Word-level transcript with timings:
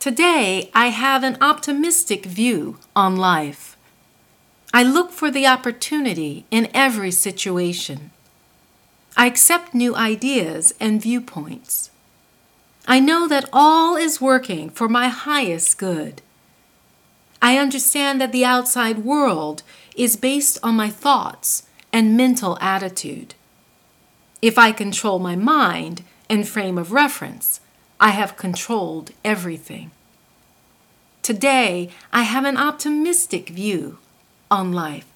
Today, 0.00 0.70
I 0.74 0.88
have 0.88 1.24
an 1.24 1.36
optimistic 1.40 2.24
view 2.24 2.78
on 2.94 3.16
life. 3.16 3.76
I 4.72 4.84
look 4.84 5.10
for 5.10 5.28
the 5.28 5.46
opportunity 5.48 6.44
in 6.52 6.68
every 6.72 7.10
situation. 7.10 8.12
I 9.16 9.26
accept 9.26 9.74
new 9.74 9.96
ideas 9.96 10.72
and 10.78 11.02
viewpoints. 11.02 11.90
I 12.86 13.00
know 13.00 13.26
that 13.26 13.48
all 13.52 13.96
is 13.96 14.20
working 14.20 14.70
for 14.70 14.88
my 14.88 15.08
highest 15.08 15.78
good. 15.78 16.22
I 17.42 17.58
understand 17.58 18.20
that 18.20 18.30
the 18.30 18.44
outside 18.44 18.98
world 18.98 19.64
is 19.96 20.16
based 20.16 20.60
on 20.62 20.76
my 20.76 20.90
thoughts 20.90 21.64
and 21.92 22.16
mental 22.16 22.56
attitude. 22.60 23.34
If 24.40 24.58
I 24.58 24.70
control 24.70 25.18
my 25.18 25.34
mind 25.34 26.04
and 26.30 26.46
frame 26.46 26.78
of 26.78 26.92
reference, 26.92 27.58
I 28.00 28.10
have 28.10 28.36
controlled 28.36 29.10
everything. 29.24 29.90
Today, 31.22 31.90
I 32.12 32.22
have 32.22 32.44
an 32.44 32.56
optimistic 32.56 33.48
view 33.48 33.98
on 34.50 34.72
life. 34.72 35.06